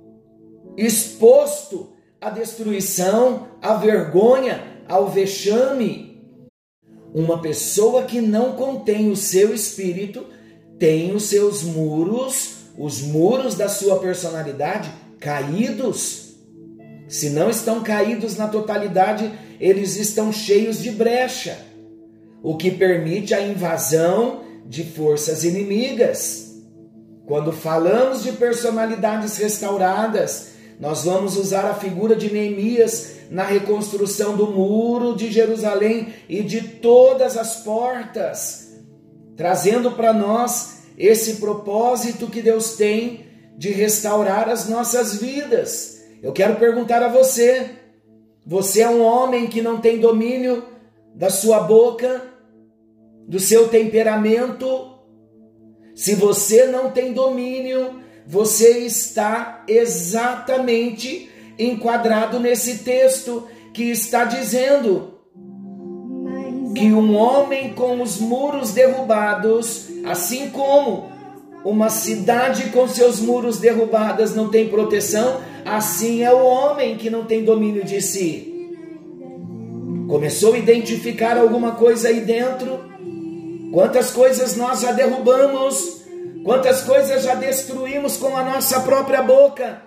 exposto 0.78 1.94
a 2.22 2.30
destruição, 2.30 3.48
a 3.62 3.74
vergonha, 3.74 4.84
ao 4.88 5.08
vexame. 5.08 6.22
Uma 7.14 7.42
pessoa 7.42 8.04
que 8.04 8.22
não 8.22 8.54
contém 8.54 9.10
o 9.10 9.16
seu 9.16 9.54
espírito 9.54 10.26
tem 10.78 11.16
os 11.16 11.24
seus 11.24 11.64
muros, 11.64 12.58
os 12.78 13.02
muros 13.02 13.56
da 13.56 13.68
sua 13.68 13.98
personalidade 14.00 14.92
caídos. 15.20 16.27
Se 17.08 17.30
não 17.30 17.50
estão 17.50 17.82
caídos 17.82 18.36
na 18.36 18.48
totalidade, 18.48 19.32
eles 19.60 19.96
estão 19.96 20.32
cheios 20.32 20.80
de 20.80 20.92
brecha, 20.92 21.58
o 22.44 22.58
que 22.58 22.70
permite 22.70 23.34
a 23.34 23.42
invasão 23.42 24.42
de 24.66 24.84
forças 24.84 25.44
inimigas. 25.44 26.48
Quando 27.26 27.52
falamos 27.52 28.24
de 28.24 28.34
personalidades 28.34 29.38
restauradas, 29.38 30.50
nós 30.80 31.06
vamos 31.06 31.38
usar 31.38 31.66
a 31.66 31.74
figura 31.74 32.16
de 32.16 32.32
Neemias 32.32 33.18
na 33.32 33.44
reconstrução 33.44 34.36
do 34.36 34.48
muro 34.48 35.16
de 35.16 35.32
Jerusalém 35.32 36.14
e 36.30 36.44
de 36.44 36.62
todas 36.62 37.36
as 37.36 37.64
portas, 37.64 38.76
trazendo 39.36 39.92
para 39.92 40.14
nós 40.14 40.78
esse 40.98 41.36
propósito 41.36 42.28
que 42.28 42.42
Deus 42.42 42.74
tem 42.76 43.26
de 43.58 43.72
restaurar 43.72 44.50
as 44.50 44.70
nossas 44.70 45.16
vidas. 45.16 45.97
Eu 46.22 46.32
quero 46.32 46.56
perguntar 46.56 47.04
a 47.04 47.08
você: 47.08 47.72
você 48.46 48.82
é 48.82 48.90
um 48.90 49.02
homem 49.02 49.48
que 49.48 49.62
não 49.62 49.80
tem 49.80 50.00
domínio 50.00 50.64
da 51.16 51.30
sua 51.30 51.62
boca, 51.62 52.22
do 53.28 53.40
seu 53.40 53.68
temperamento? 53.68 54.96
Se 55.96 56.14
você 56.14 56.66
não 56.66 56.92
tem 56.92 57.14
domínio 57.14 58.08
você 58.28 58.80
está 58.80 59.64
exatamente 59.70 61.30
enquadrado 61.58 62.42
nesse 62.42 62.80
texto 62.80 63.48
que 63.74 63.84
está 63.84 64.26
dizendo 64.26 65.14
que 66.76 66.92
um 66.92 67.16
homem 67.16 67.74
com 67.74 68.02
os 68.02 68.20
muros 68.20 68.74
derrubados, 68.74 69.88
assim 70.06 70.50
como 70.50 71.10
uma 71.64 71.90
cidade 71.90 72.70
com 72.72 72.86
seus 72.88 73.22
muros 73.22 73.60
derrubados 73.60 74.36
não 74.36 74.50
tem 74.50 74.68
proteção, 74.68 75.40
assim 75.68 76.24
é 76.24 76.34
o 76.34 76.46
homem 76.46 76.98
que 76.98 77.10
não 77.10 77.26
tem 77.26 77.44
domínio 77.44 77.84
de 77.84 78.02
si. 78.02 78.54
Começou 80.08 80.54
a 80.54 80.58
identificar 80.58 81.38
alguma 81.38 81.74
coisa 81.74 82.08
aí 82.08 82.22
dentro? 82.22 82.80
Quantas 83.74 84.12
coisas 84.12 84.56
nós 84.56 84.82
já 84.82 84.92
derrubamos? 84.92 86.02
Quantas 86.44 86.82
coisas 86.82 87.24
já 87.24 87.36
destruímos 87.36 88.16
com 88.16 88.36
a 88.38 88.44
nossa 88.44 88.80
própria 88.80 89.22
boca, 89.22 89.82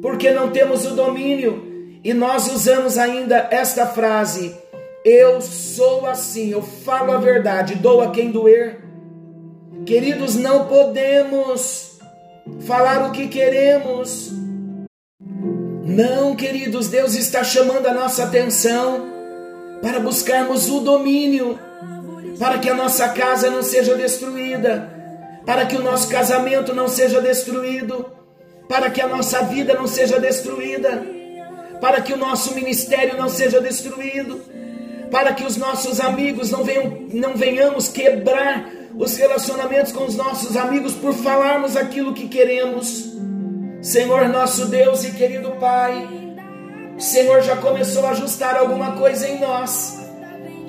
porque 0.00 0.30
não 0.30 0.50
temos 0.50 0.86
o 0.86 0.94
domínio. 0.94 1.74
E 2.02 2.14
nós 2.14 2.50
usamos 2.50 2.96
ainda 2.96 3.48
esta 3.50 3.86
frase: 3.86 4.56
Eu 5.04 5.42
sou 5.42 6.06
assim, 6.06 6.50
eu 6.50 6.62
falo 6.62 7.12
a 7.12 7.18
verdade, 7.18 7.74
dou 7.74 8.00
a 8.00 8.10
quem 8.10 8.30
doer. 8.30 8.82
Queridos, 9.84 10.36
não 10.36 10.66
podemos 10.66 11.98
falar 12.60 13.06
o 13.06 13.12
que 13.12 13.28
queremos. 13.28 14.43
Não, 15.86 16.34
queridos, 16.34 16.88
Deus 16.88 17.14
está 17.14 17.44
chamando 17.44 17.86
a 17.86 17.92
nossa 17.92 18.24
atenção 18.24 19.04
para 19.82 20.00
buscarmos 20.00 20.66
o 20.70 20.80
domínio, 20.80 21.58
para 22.38 22.58
que 22.58 22.70
a 22.70 22.74
nossa 22.74 23.06
casa 23.10 23.50
não 23.50 23.62
seja 23.62 23.94
destruída, 23.94 24.90
para 25.44 25.66
que 25.66 25.76
o 25.76 25.82
nosso 25.82 26.08
casamento 26.08 26.74
não 26.74 26.88
seja 26.88 27.20
destruído, 27.20 28.06
para 28.66 28.88
que 28.88 29.02
a 29.02 29.06
nossa 29.06 29.42
vida 29.42 29.74
não 29.74 29.86
seja 29.86 30.18
destruída, 30.18 31.02
para 31.82 32.00
que 32.00 32.14
o 32.14 32.16
nosso 32.16 32.54
ministério 32.54 33.18
não 33.18 33.28
seja 33.28 33.60
destruído, 33.60 34.40
para 35.10 35.34
que 35.34 35.44
os 35.44 35.58
nossos 35.58 36.00
amigos 36.00 36.50
não, 36.50 36.64
venham, 36.64 37.08
não 37.12 37.36
venhamos 37.36 37.88
quebrar 37.88 38.70
os 38.96 39.18
relacionamentos 39.18 39.92
com 39.92 40.04
os 40.04 40.16
nossos 40.16 40.56
amigos 40.56 40.94
por 40.94 41.12
falarmos 41.12 41.76
aquilo 41.76 42.14
que 42.14 42.26
queremos. 42.26 43.13
Senhor 43.84 44.30
nosso 44.30 44.68
Deus 44.68 45.04
e 45.04 45.10
querido 45.10 45.50
Pai, 45.60 46.08
Senhor 46.98 47.42
já 47.42 47.54
começou 47.56 48.06
a 48.06 48.12
ajustar 48.12 48.56
alguma 48.56 48.92
coisa 48.92 49.28
em 49.28 49.38
nós. 49.38 49.98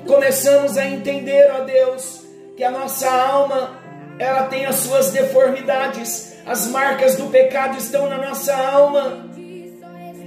Começamos 0.06 0.76
a 0.76 0.84
entender, 0.84 1.50
ó 1.50 1.64
Deus, 1.64 2.26
que 2.54 2.62
a 2.62 2.70
nossa 2.70 3.10
alma, 3.10 3.80
ela 4.18 4.42
tem 4.48 4.66
as 4.66 4.76
suas 4.76 5.12
deformidades, 5.12 6.34
as 6.44 6.66
marcas 6.66 7.16
do 7.16 7.28
pecado 7.28 7.78
estão 7.78 8.06
na 8.06 8.18
nossa 8.18 8.54
alma. 8.54 9.30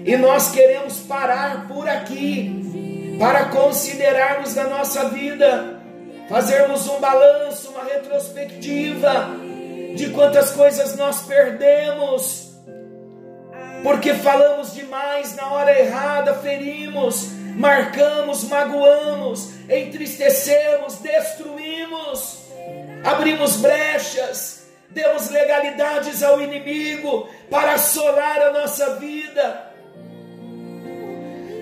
E 0.04 0.18
nós 0.18 0.50
queremos 0.50 0.98
parar 1.02 1.68
por 1.68 1.88
aqui 1.88 3.16
para 3.20 3.46
considerarmos 3.50 4.56
na 4.56 4.64
nossa 4.64 5.10
vida, 5.10 5.80
fazermos 6.28 6.88
um 6.88 7.00
balanço, 7.00 7.70
uma 7.70 7.84
retrospectiva 7.84 9.30
de 9.96 10.10
quantas 10.10 10.50
coisas 10.54 10.96
nós 10.96 11.22
perdemos 11.22 12.49
porque 13.84 14.14
falamos 14.16 14.74
demais 14.74 15.36
na 15.36 15.52
hora 15.52 15.80
errada, 15.80 16.36
ferimos, 16.36 17.30
marcamos, 17.56 18.44
magoamos, 18.44 19.52
entristecemos, 19.70 20.96
destruímos, 20.98 22.40
abrimos 23.04 23.58
brechas, 23.58 24.68
demos 24.90 25.30
legalidades 25.30 26.24
ao 26.24 26.42
inimigo 26.42 27.30
para 27.50 27.74
assolar 27.74 28.42
a 28.42 28.52
nossa 28.52 28.96
vida. 28.96 29.68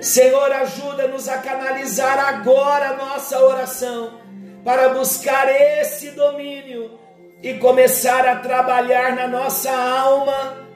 Senhor, 0.01 0.51
ajuda-nos 0.51 1.27
a 1.27 1.39
canalizar 1.39 2.19
agora 2.19 2.89
a 2.89 2.93
nossa 2.93 3.39
oração 3.39 4.21
para 4.63 4.89
buscar 4.89 5.49
esse 5.49 6.11
domínio 6.11 6.99
e 7.41 7.55
começar 7.55 8.27
a 8.27 8.37
trabalhar 8.37 9.15
na 9.15 9.27
nossa 9.27 9.71
alma 9.71 10.66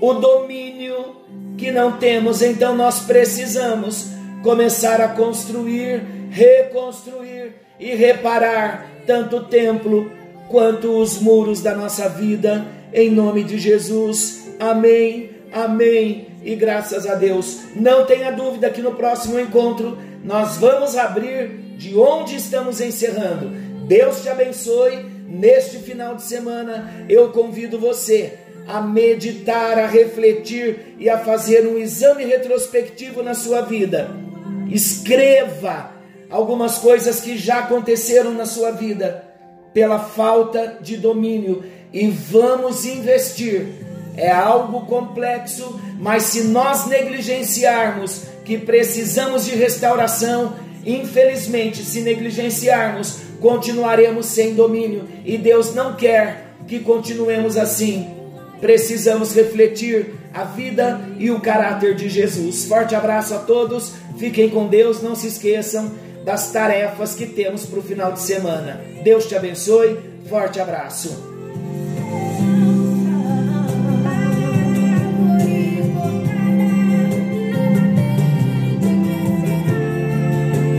o 0.00 0.14
domínio 0.14 1.16
que 1.56 1.70
não 1.70 1.92
temos, 1.92 2.40
então 2.42 2.76
nós 2.76 3.00
precisamos 3.00 4.06
começar 4.42 5.00
a 5.00 5.08
construir, 5.08 6.02
reconstruir 6.30 7.54
e 7.78 7.94
reparar 7.94 8.88
tanto 9.06 9.38
o 9.38 9.44
templo 9.44 10.10
quanto 10.48 10.98
os 10.98 11.20
muros 11.20 11.60
da 11.60 11.74
nossa 11.74 12.08
vida, 12.08 12.66
em 12.92 13.10
nome 13.10 13.44
de 13.44 13.58
Jesus. 13.58 14.48
Amém, 14.58 15.30
amém 15.52 16.28
e 16.44 16.54
graças 16.54 17.06
a 17.06 17.14
Deus. 17.14 17.60
Não 17.74 18.06
tenha 18.06 18.30
dúvida 18.30 18.70
que 18.70 18.80
no 18.80 18.94
próximo 18.94 19.38
encontro 19.38 19.98
nós 20.24 20.56
vamos 20.56 20.96
abrir 20.96 21.48
de 21.76 21.96
onde 21.96 22.36
estamos 22.36 22.80
encerrando. 22.80 23.50
Deus 23.86 24.22
te 24.22 24.28
abençoe. 24.28 25.18
Neste 25.28 25.76
final 25.80 26.14
de 26.14 26.22
semana, 26.22 27.04
eu 27.06 27.28
convido 27.28 27.78
você 27.78 28.38
a 28.68 28.82
meditar, 28.82 29.78
a 29.78 29.86
refletir 29.86 30.94
e 30.98 31.08
a 31.08 31.18
fazer 31.18 31.66
um 31.66 31.78
exame 31.78 32.26
retrospectivo 32.26 33.22
na 33.22 33.34
sua 33.34 33.62
vida. 33.62 34.10
Escreva 34.70 35.90
algumas 36.28 36.76
coisas 36.76 37.18
que 37.22 37.38
já 37.38 37.60
aconteceram 37.60 38.34
na 38.34 38.44
sua 38.44 38.70
vida 38.70 39.24
pela 39.72 39.98
falta 39.98 40.78
de 40.82 40.98
domínio 40.98 41.64
e 41.90 42.08
vamos 42.08 42.84
investir. 42.84 43.68
É 44.14 44.30
algo 44.30 44.84
complexo, 44.84 45.80
mas 45.98 46.24
se 46.24 46.42
nós 46.42 46.86
negligenciarmos 46.86 48.24
que 48.44 48.58
precisamos 48.58 49.46
de 49.46 49.54
restauração, 49.54 50.56
infelizmente, 50.84 51.82
se 51.82 52.02
negligenciarmos, 52.02 53.20
continuaremos 53.40 54.26
sem 54.26 54.54
domínio 54.54 55.08
e 55.24 55.38
Deus 55.38 55.74
não 55.74 55.94
quer 55.94 56.48
que 56.66 56.80
continuemos 56.80 57.56
assim 57.56 58.17
precisamos 58.60 59.34
refletir 59.34 60.14
a 60.32 60.44
vida 60.44 61.00
e 61.18 61.30
o 61.30 61.40
caráter 61.40 61.94
de 61.94 62.08
Jesus. 62.08 62.64
Forte 62.64 62.94
abraço 62.94 63.34
a 63.34 63.38
todos, 63.38 63.92
fiquem 64.18 64.48
com 64.48 64.66
Deus, 64.66 65.02
não 65.02 65.14
se 65.14 65.26
esqueçam 65.26 65.90
das 66.24 66.50
tarefas 66.50 67.14
que 67.14 67.26
temos 67.26 67.64
para 67.64 67.78
o 67.78 67.82
final 67.82 68.12
de 68.12 68.20
semana. 68.20 68.80
Deus 69.02 69.26
te 69.26 69.34
abençoe, 69.34 69.98
forte 70.28 70.60
abraço. 70.60 71.37